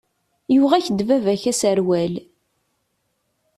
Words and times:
Yuɣ-ak-d 0.53 0.99
baba-k 1.07 1.43
aserwal. 1.51 2.13